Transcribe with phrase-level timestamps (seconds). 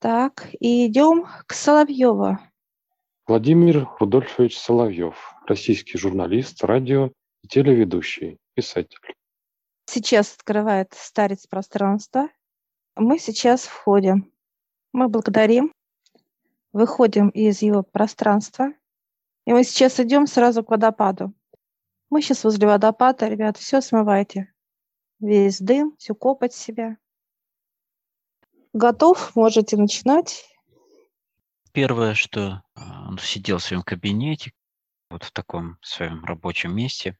[0.00, 2.38] Так, и идем к Соловьеву.
[3.26, 7.10] Владимир Рудольфович Соловьев, российский журналист, радио
[7.42, 9.00] и телеведущий, писатель.
[9.86, 12.28] Сейчас открывает старец пространства.
[12.94, 14.32] Мы сейчас входим.
[14.92, 15.72] Мы благодарим.
[16.72, 18.72] Выходим из его пространства.
[19.46, 21.34] И мы сейчас идем сразу к водопаду.
[22.08, 24.52] Мы сейчас возле водопада, ребята, все смывайте.
[25.18, 26.98] Весь дым, всю копоть себя.
[28.72, 29.34] Готов?
[29.34, 30.44] Можете начинать.
[31.72, 34.52] Первое, что а, он сидел в своем кабинете,
[35.10, 37.16] вот в таком своем рабочем месте.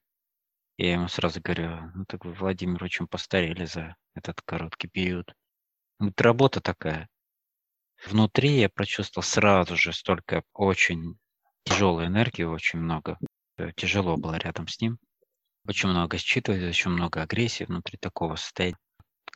[0.76, 5.32] Я ему сразу говорю, ну так вы, Владимир, очень постарели за этот короткий период.
[5.98, 7.08] Вот работа такая.
[8.06, 11.18] Внутри я прочувствовал сразу же столько очень
[11.64, 13.18] тяжелой энергии, очень много.
[13.56, 14.98] Э, тяжело было рядом с ним.
[15.66, 18.78] Очень много считывать, очень много агрессии внутри такого состояния,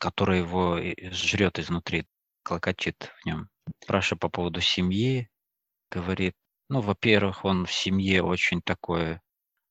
[0.03, 0.77] которое его
[1.13, 2.05] жрет изнутри,
[2.43, 3.47] клокочит в нем.
[3.81, 5.29] Спрашиваю по поводу семьи,
[5.89, 6.33] говорит,
[6.67, 9.21] ну, во-первых, он в семье очень такой,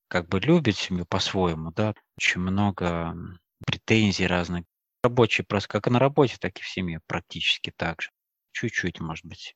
[0.07, 3.15] как бы любит семью по-своему, да, очень много
[3.63, 4.63] претензий разных.
[5.03, 8.09] Рабочий просто как на работе, так и в семье практически так же.
[8.53, 9.55] Чуть-чуть, может быть,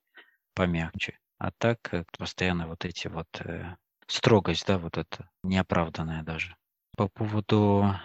[0.54, 1.18] помягче.
[1.40, 6.56] А так э, постоянно вот эти вот э, строгость, да, вот это неоправданная даже.
[6.96, 7.96] По поводу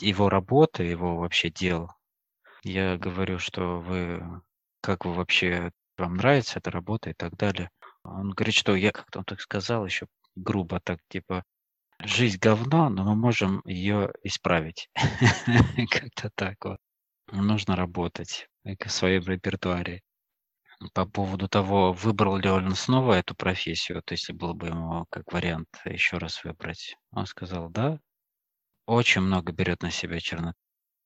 [0.00, 1.95] его работы, его вообще дел,
[2.66, 4.42] я говорю, что вы,
[4.80, 7.70] как вы вообще, вам нравится эта работа и так далее.
[8.02, 11.44] Он говорит, что я, как-то он так сказал, еще грубо так, типа,
[12.00, 14.90] жизнь говно, но мы можем ее исправить.
[15.90, 16.78] Как-то так вот.
[17.32, 20.02] Нужно работать в своем репертуаре.
[20.92, 25.32] По поводу того, выбрал ли он снова эту профессию, вот если было бы ему как
[25.32, 27.98] вариант еще раз выбрать, он сказал, да,
[28.86, 30.52] очень много берет на себя черно.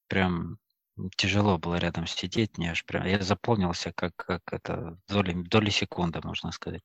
[0.08, 0.58] Прям
[1.16, 6.20] тяжело было рядом сидеть, мне аж прям, я заполнился как, как это, доли, доли секунды,
[6.22, 6.82] можно сказать.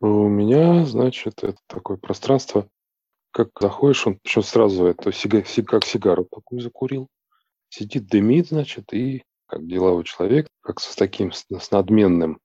[0.00, 2.68] У меня, значит, это такое пространство,
[3.32, 7.08] как заходишь, он еще сразу это, сига, как сигару такую закурил,
[7.68, 12.40] сидит, дымит, значит, и как деловой человек, как с таким, с, надменным,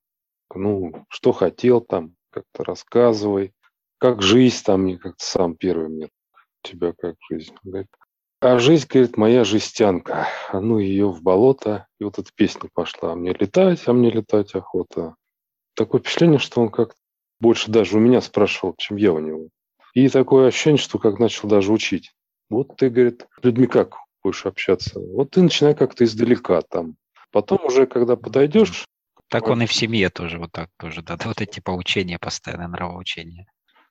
[0.54, 3.54] ну, что хотел там, как-то рассказывай,
[3.98, 6.10] как жизнь там, мне как-то сам первый мне
[6.62, 7.56] тебя как жизнь?
[7.64, 7.88] Говорит,
[8.42, 10.28] а жизнь, говорит, моя жестянка.
[10.50, 11.88] А ну ее в болото.
[12.00, 13.14] И вот эта песня пошла.
[13.14, 15.16] А мне летать, а мне летать охота.
[15.76, 16.96] Такое впечатление, что он как
[17.40, 19.50] больше даже у меня спрашивал, чем я у него.
[19.94, 22.14] И такое ощущение, что как начал даже учить.
[22.50, 25.00] Вот ты, говорит, людьми как будешь общаться?
[25.00, 26.96] Вот ты начинай как-то издалека там.
[27.32, 28.86] Потом уже, когда подойдешь...
[29.30, 33.48] Так он и в семье тоже вот так тоже, да, вот эти поучения постоянно, нравоучения.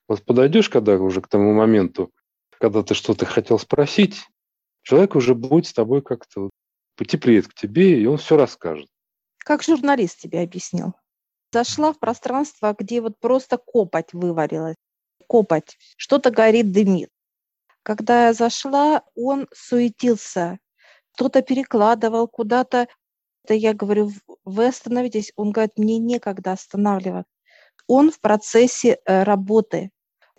[0.07, 2.11] Вот подойдешь, когда уже к тому моменту,
[2.59, 4.27] когда ты что-то хотел спросить,
[4.85, 6.49] человек уже будет с тобой как-то
[6.95, 8.87] потеплеет к тебе, и он все расскажет.
[9.39, 10.93] Как журналист тебе объяснил.
[11.51, 14.75] Зашла в пространство, где вот просто копоть выварилась.
[15.27, 15.77] Копоть.
[15.97, 17.09] Что-то горит, дымит.
[17.83, 20.59] Когда я зашла, он суетился.
[21.13, 22.87] Кто-то перекладывал куда-то.
[23.43, 24.11] Это я говорю,
[24.43, 25.33] вы остановитесь.
[25.35, 27.31] Он говорит, мне некогда останавливаться.
[27.87, 29.91] Он в процессе э, работы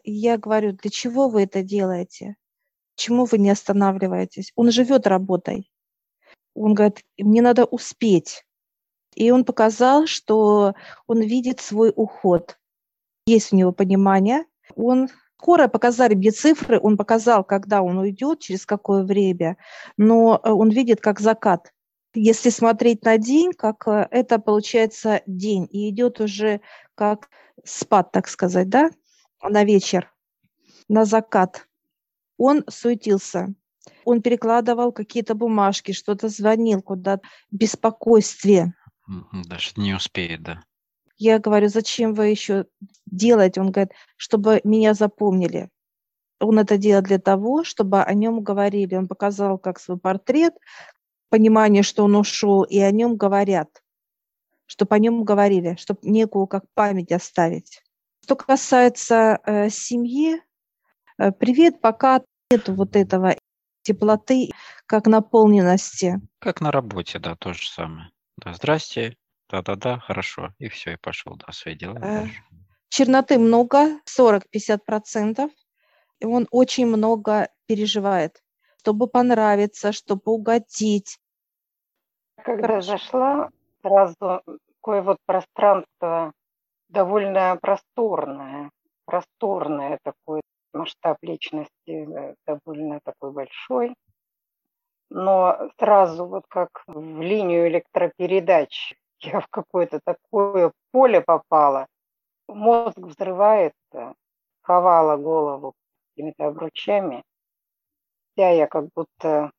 [0.07, 2.37] я говорю, для чего вы это делаете?
[2.97, 4.53] Почему вы не останавливаетесь?
[4.57, 5.71] Он живет работой.
[6.55, 8.47] Он говорит, мне надо успеть.
[9.15, 10.75] И он показал, что
[11.07, 12.59] он видит свой уход.
[13.27, 14.45] Есть у него понимание.
[14.77, 15.09] Он
[15.39, 19.59] скоро показали мне цифры, он показал, когда он уйдет, через какое время,
[19.99, 21.73] но э, он видит как закат.
[22.15, 26.63] Если смотреть на день, как э, это получается день, и идет уже
[26.95, 27.29] как
[27.65, 28.91] спад, так сказать, да?
[29.43, 30.11] на вечер,
[30.89, 31.67] на закат.
[32.39, 33.55] Он суетился.
[34.05, 37.27] Он перекладывал какие-то бумажки, что-то звонил куда-то.
[37.51, 38.75] Беспокойствие.
[39.33, 40.63] Даже не успеет, да.
[41.19, 42.67] Я говорю, зачем вы еще
[43.07, 43.61] делаете?
[43.61, 45.71] Он говорит, чтобы меня запомнили.
[46.41, 48.95] Он это делал для того, чтобы о нем говорили.
[48.95, 50.55] Он показал как свой портрет,
[51.31, 53.83] понимание, что он ушел, и о нем говорят.
[54.67, 57.83] Чтобы о нем говорили, чтобы некую как память оставить.
[58.23, 60.43] Что касается э, семьи,
[61.39, 63.37] привет, пока нет вот этого
[63.83, 64.51] теплоты,
[64.87, 66.21] как наполненности.
[66.41, 68.11] Как на работе, да, то же самое.
[68.37, 69.17] Да, здрасте,
[69.49, 71.99] да-да-да, хорошо, и все, и пошел, да, свои дела.
[72.03, 72.27] Э,
[72.89, 75.51] черноты много, 40-50%,
[76.19, 78.43] и он очень много переживает,
[78.81, 81.19] чтобы понравиться, чтобы угодить.
[82.45, 83.51] Когда зашла,
[83.83, 84.43] сразу
[84.87, 86.33] такое вот пространство
[86.89, 88.71] довольно просторная,
[89.05, 90.41] просторная такой
[90.77, 93.95] масштаб личности э, довольно такой большой.
[95.11, 101.87] Но сразу вот как в линию электропередач я в какое-то такое поле попала.
[102.49, 104.15] Мозг взрывается,
[104.63, 105.75] ховала голову
[106.11, 107.23] какими-то обручами.
[108.33, 109.51] Вся я как будто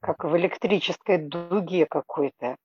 [0.00, 2.56] как в электрической дуге какой-то.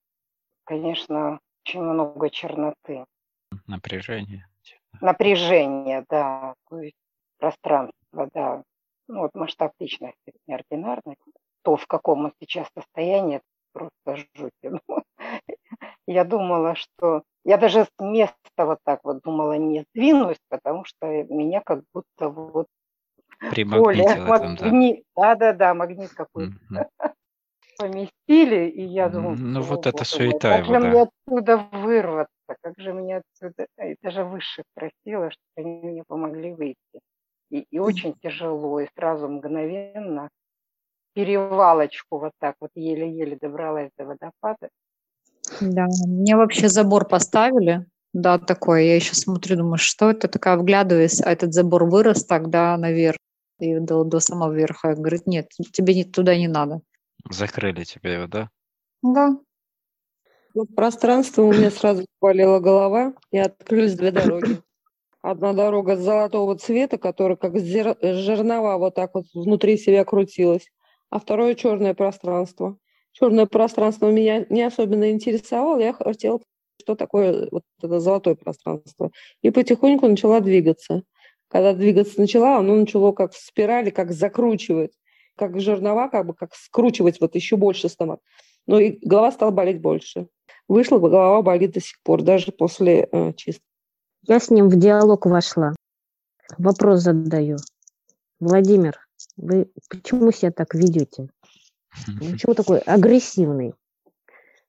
[0.64, 3.06] Конечно, очень много черноты.
[3.68, 4.48] Напряжение.
[5.02, 6.56] Напряжение, да.
[6.70, 6.96] То есть
[7.38, 8.64] пространство, да.
[9.08, 11.18] Ну, вот масштаб личности неординарный.
[11.64, 13.42] То, в каком он сейчас состоянии,
[13.72, 14.52] просто жуть.
[16.08, 17.24] Я думала, что...
[17.44, 22.30] Я даже с места вот так вот думала, не сдвинусь, потому что меня как будто
[22.30, 22.68] вот
[23.40, 25.36] поле, магнит, да.
[25.36, 26.56] да, да, магнит какой-то
[27.78, 32.74] поместили, и я думаю, ну вот это суета его, как же мне отсюда вырваться, как
[32.78, 37.00] же мне отсюда, и даже выше просила, чтобы они мне помогли выйти.
[37.56, 40.30] И, и очень тяжело, и сразу мгновенно
[41.14, 44.68] перевалочку вот так вот еле-еле добралась до водопада.
[45.62, 48.88] Да, мне вообще забор поставили, да, такой.
[48.88, 53.20] Я еще смотрю, думаю, что это такая, вглядываюсь, а этот забор вырос тогда наверх
[53.60, 54.94] и до, до самого верха.
[54.94, 56.82] Говорит, нет, тебе туда не надо.
[57.30, 58.50] Закрыли тебе его, да?
[59.02, 59.38] Да.
[60.54, 64.62] Ну, пространство у меня сразу болела голова, и открылись две дороги.
[65.28, 67.98] Одна дорога золотого цвета, которая как зер...
[68.00, 70.70] жернова вот так вот внутри себя крутилась,
[71.10, 72.78] а второе черное пространство.
[73.12, 76.40] Черное пространство меня не особенно интересовало, я хотела,
[76.80, 79.10] что такое вот это золотое пространство.
[79.42, 81.02] И потихоньку начала двигаться.
[81.48, 84.92] Когда двигаться начала, оно начало как в спирали, как закручивать
[85.36, 88.20] как жернова, как бы как скручивать вот еще больше стомат.
[88.68, 90.28] Но и голова стала болеть больше.
[90.68, 93.75] Вышла, голова болит до сих пор, даже после э, чистки.
[94.28, 95.74] Я с ним в диалог вошла.
[96.58, 97.58] Вопрос задаю.
[98.40, 99.00] Владимир,
[99.38, 101.30] вы почему себя так ведете?
[102.20, 103.74] Почему такой агрессивный?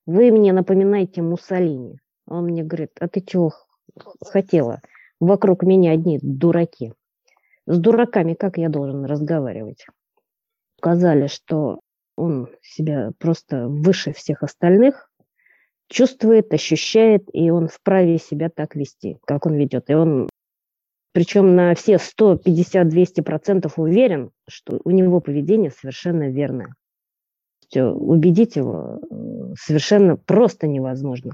[0.06, 1.98] Вы мне напоминаете Муссолини.
[2.26, 3.52] Он мне говорит, а ты чего
[4.20, 4.80] хотела?
[5.20, 6.92] Вокруг меня одни дураки.
[7.66, 9.86] С дураками как я должен разговаривать?
[10.78, 11.80] сказали, что
[12.16, 15.10] он себя просто выше всех остальных,
[15.88, 19.90] чувствует, ощущает, и он вправе себя так вести, как он ведет.
[19.90, 20.28] И он,
[21.12, 26.74] причем на все 150-200% уверен, что у него поведение совершенно верное.
[27.74, 31.32] Убедить его э, совершенно просто невозможно.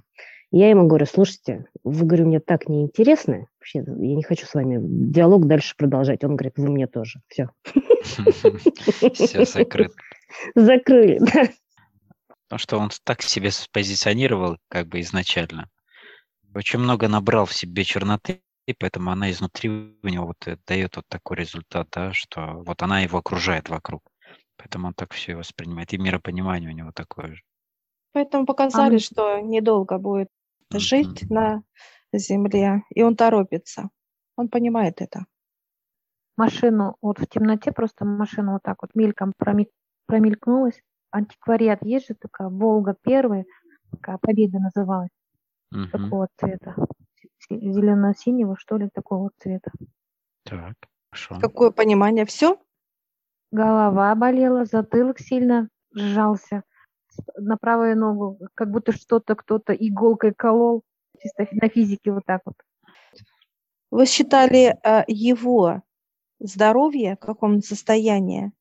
[0.50, 4.78] Я ему говорю, слушайте, вы, говорю, мне так неинтересно, вообще, я не хочу с вами
[4.82, 6.24] диалог дальше продолжать.
[6.24, 7.20] Он говорит, вы мне тоже.
[7.28, 7.48] Все.
[9.14, 9.94] Все закрыто.
[10.54, 11.48] Закрыли, да.
[12.52, 15.70] Потому что он так себе спозиционировал как бы изначально.
[16.54, 20.96] Очень много набрал в себе черноты, и поэтому она изнутри у него вот э, дает
[20.96, 24.02] вот такой результат, да, что вот она его окружает вокруг.
[24.58, 25.94] Поэтому он так все воспринимает.
[25.94, 27.42] И миропонимание у него такое же.
[28.12, 28.98] Поэтому показали, а...
[28.98, 30.28] что недолго будет
[30.74, 31.62] жить на
[32.12, 33.88] земле, и он торопится.
[34.36, 35.24] Он понимает это.
[36.36, 39.70] Машину, вот в темноте просто машина вот так вот мельком промель,
[40.04, 40.82] промелькнулась.
[41.12, 43.44] Антиквариат есть же такая, Волга первая,
[43.90, 45.10] такая Победа называлась,
[45.70, 45.86] угу.
[45.88, 46.74] такого цвета.
[47.50, 49.70] Зелено-синего, что ли, такого цвета.
[50.44, 50.74] Так,
[51.10, 51.38] хорошо.
[51.40, 52.24] Какое понимание?
[52.24, 52.58] Все?
[53.50, 56.62] Голова болела, затылок сильно сжался
[57.36, 60.82] на правую ногу, как будто что-то кто-то иголкой колол,
[61.20, 62.56] чисто на физике вот так вот.
[63.90, 65.82] Вы считали э, его
[66.38, 68.52] здоровье, в каком состоянии,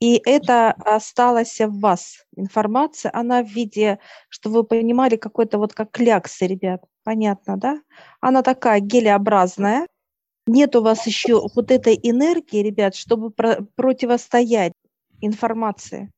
[0.00, 2.26] и это осталось в вас.
[2.36, 3.98] Информация, она в виде,
[4.28, 6.84] что вы понимали, какой-то вот как кляксы, ребят.
[7.04, 7.80] Понятно, да?
[8.20, 9.86] Она такая гелеобразная.
[10.46, 14.72] Нет у вас еще вот этой энергии, ребят, чтобы про- противостоять
[15.20, 16.10] информации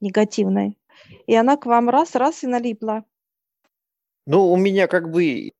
[0.00, 0.78] негативной.
[1.26, 3.04] И она к вам раз-раз и налипла.
[4.26, 5.50] Ну, у меня как бы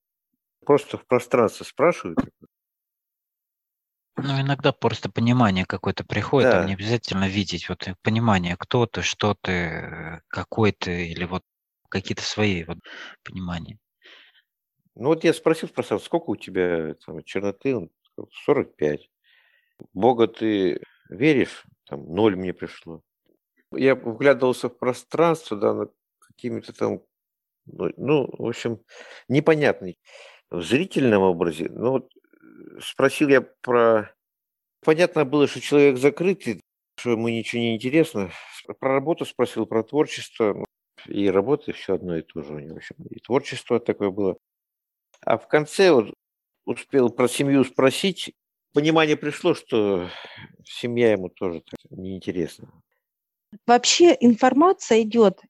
[0.64, 2.18] просто в пространстве спрашивают.
[4.16, 6.66] Ну, иногда просто понимание какое-то приходит, а да.
[6.66, 7.69] не обязательно видеть.
[7.69, 11.42] Вот понимание, кто ты, что ты, какой ты, или вот
[11.88, 12.78] какие-то свои вот
[13.25, 13.78] понимания.
[14.95, 17.76] Ну вот я спросил пространстве, сколько у тебя там, черноты?
[17.76, 19.11] Он сказал, 45.
[19.95, 21.64] Бога ты веришь?
[21.87, 23.02] Там ноль мне пришло.
[23.73, 25.88] Я вглядывался в пространство, да, на
[26.21, 27.02] какими-то там,
[27.66, 28.81] ну, ну, в общем,
[29.28, 29.99] непонятный
[30.50, 31.71] в зрительном образе.
[31.71, 32.21] Ну, вот э,
[32.81, 34.14] спросил я про...
[34.85, 36.61] Понятно было, что человек закрытый,
[36.99, 38.31] что ему ничего не интересно.
[38.78, 40.64] Про работу спросил, про творчество.
[41.07, 42.75] И работа все одно и то же у него.
[42.75, 44.37] В общем, и творчество такое было.
[45.21, 46.14] А в конце вот
[46.64, 48.33] успел про семью спросить.
[48.73, 50.09] Понимание пришло, что
[50.64, 52.71] семья ему тоже неинтересна.
[53.66, 55.40] Вообще информация идет.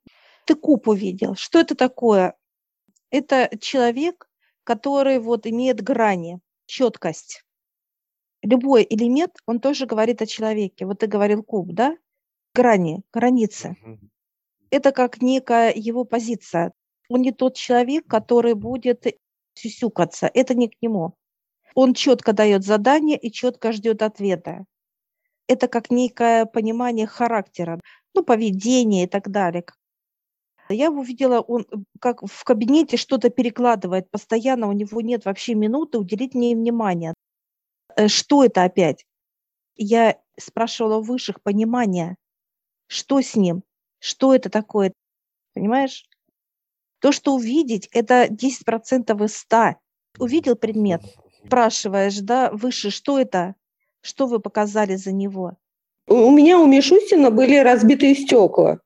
[0.45, 1.37] Ты куб увидел.
[1.37, 2.35] Что это такое?
[3.11, 4.28] Это человек,
[4.64, 6.40] который вот имеет грани,
[6.72, 7.44] четкость.
[8.42, 10.86] Любой элемент, он тоже говорит о человеке.
[10.86, 11.96] Вот ты говорил куб, да?
[12.54, 13.76] Грани, границы.
[14.70, 16.72] Это как некая его позиция.
[17.08, 19.06] Он не тот человек, который будет
[19.54, 20.30] сюсюкаться.
[20.32, 21.14] Это не к нему.
[21.74, 24.64] Он четко дает задание и четко ждет ответа.
[25.46, 27.80] Это как некое понимание характера,
[28.14, 29.64] ну, поведения и так далее.
[30.72, 31.66] Я увидела, он
[32.00, 37.14] как в кабинете что-то перекладывает постоянно, у него нет вообще минуты уделить мне внимания.
[37.96, 39.06] Э, что это опять?
[39.76, 42.16] Я спрашивала у высших понимания,
[42.86, 43.62] что с ним,
[43.98, 44.92] что это такое,
[45.54, 46.04] понимаешь?
[47.00, 49.76] То, что увидеть, это 10% из 100.
[50.18, 51.02] Увидел предмет,
[51.46, 53.54] спрашиваешь, да, выше, что это?
[54.02, 55.56] Что вы показали за него?
[56.06, 58.80] У меня у Мишустина были разбитые стекла.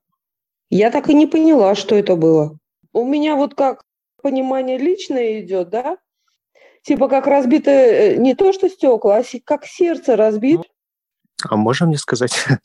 [0.69, 2.57] Я так и не поняла, что это было.
[2.93, 3.83] У меня вот как
[4.21, 5.97] понимание личное идет, да?
[6.81, 10.61] Типа как разбитое э, не то что стекла, а как сердце разбит.
[11.43, 12.33] А можно мне сказать?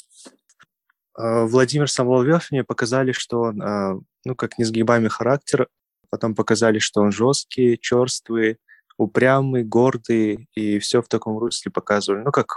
[1.14, 5.68] А, Владимир Самоловьев мне показали, что он, а, ну, как несгибаемый характер,
[6.08, 8.56] потом показали, что он жесткий, черствый,
[8.96, 12.22] упрямый, гордый, и все в таком русле показывали.
[12.22, 12.56] Ну, как...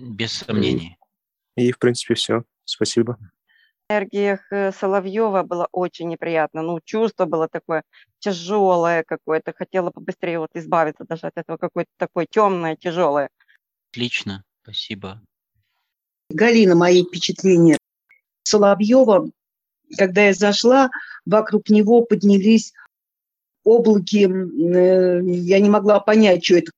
[0.00, 0.98] Без сомнений.
[1.54, 2.42] И, в принципе, все.
[2.64, 3.16] Спасибо
[3.88, 6.62] энергиях э, Соловьева было очень неприятно.
[6.62, 7.82] Ну, чувство было такое
[8.18, 9.52] тяжелое какое-то.
[9.52, 13.28] Хотела побыстрее вот избавиться даже от этого какое-то такое темное, тяжелое.
[13.92, 15.20] Отлично, спасибо.
[16.30, 17.78] Галина, мои впечатления.
[18.42, 19.30] Соловьева,
[19.96, 20.90] когда я зашла,
[21.24, 22.72] вокруг него поднялись
[23.64, 26.70] облаки, э, я не могла понять, что это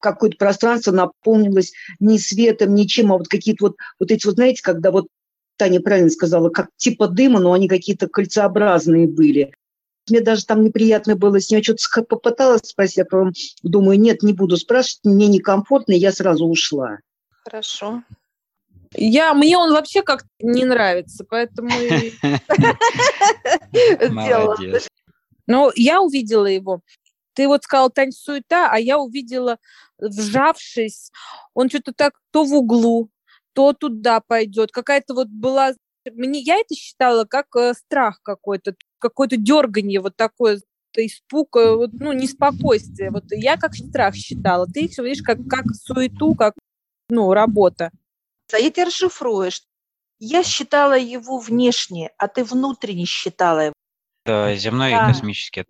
[0.00, 4.92] какое-то пространство наполнилось не светом, ничем, а вот какие-то вот, вот эти вот, знаете, когда
[4.92, 5.08] вот
[5.58, 9.52] Таня правильно сказала, как типа дыма, но они какие-то кольцеобразные были.
[10.08, 14.32] Мне даже там неприятно было с нее что-то попыталась спросить, а потом думаю, нет, не
[14.32, 16.98] буду спрашивать, мне некомфортно, и я сразу ушла.
[17.44, 18.02] Хорошо.
[18.94, 21.68] Я, мне он вообще как не нравится, поэтому...
[24.10, 24.88] Молодец.
[25.46, 26.80] Но я увидела его.
[27.34, 29.58] Ты вот сказал, Тань, суета, а я увидела,
[29.98, 31.10] вжавшись,
[31.54, 33.10] он что-то так то в углу,
[33.58, 34.70] то туда пойдет.
[34.70, 35.72] Какая-то вот была...
[36.12, 40.60] Мне, я это считала как э, страх какой-то, какое-то дергание вот такое,
[40.96, 43.10] испуг, э, вот, ну, неспокойствие.
[43.10, 44.68] Вот я как страх считала.
[44.68, 46.54] Ты их видишь как, как суету, как,
[47.10, 47.90] ну, работа.
[48.52, 49.62] А я тебя расшифруешь.
[50.20, 53.74] Я считала его внешне, а ты внутренне считала его.
[54.28, 55.04] Да, земной да.
[55.04, 55.64] и космический.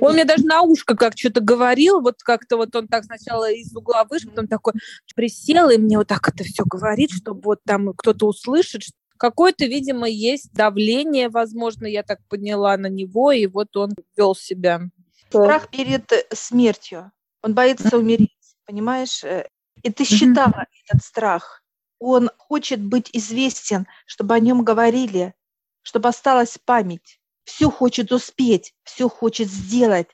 [0.00, 3.74] Он мне даже на ушко как что-то говорил, вот как-то вот он так сначала из
[3.74, 4.74] угла вышел, потом такой
[5.16, 8.82] присел, и мне вот так это все говорит, чтобы вот там кто-то услышит.
[9.18, 14.80] Какое-то, видимо, есть давление, возможно, я так поняла на него, и вот он вел себя.
[15.28, 17.10] Страх перед э, смертью.
[17.42, 18.30] Он боится умереть,
[18.66, 19.24] понимаешь?
[19.24, 19.48] Э,
[19.82, 21.62] и ты считала этот страх.
[21.98, 25.34] Он хочет быть известен, чтобы о нем говорили,
[25.82, 30.08] чтобы осталась память все хочет успеть, все хочет сделать.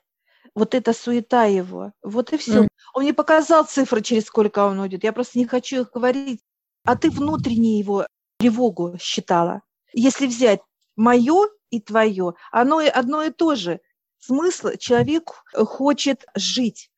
[0.53, 1.93] Вот эта суета его.
[2.03, 2.63] Вот и все.
[2.63, 2.67] Mm.
[2.93, 5.03] Он мне показал цифры, через сколько он уйдет.
[5.03, 6.41] Я просто не хочу их говорить.
[6.83, 8.05] А ты внутренне его
[8.37, 9.61] тревогу считала.
[9.93, 10.61] Если взять
[10.95, 13.79] мое и твое, оно одно и то же.
[14.19, 16.90] Смысл человек хочет жить.